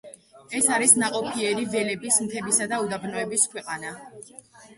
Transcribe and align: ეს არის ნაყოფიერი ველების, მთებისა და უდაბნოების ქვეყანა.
ეს 0.59 0.69
არის 0.77 0.93
ნაყოფიერი 1.03 1.67
ველების, 1.73 2.17
მთებისა 2.25 2.67
და 2.73 2.81
უდაბნოების 2.87 3.45
ქვეყანა. 3.53 3.95